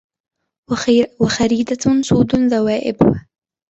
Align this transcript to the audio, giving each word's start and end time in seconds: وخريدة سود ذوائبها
وخريدة 1.21 2.01
سود 2.03 2.35
ذوائبها 2.49 3.27